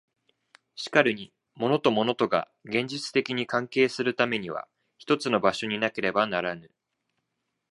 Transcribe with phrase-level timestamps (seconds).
[0.73, 6.71] しかるに物と物とが現実的に関係するためには一つの場所になければならぬ。